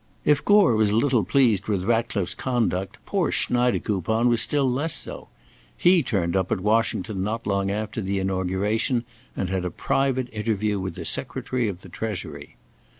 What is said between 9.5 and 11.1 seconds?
had a private interview with the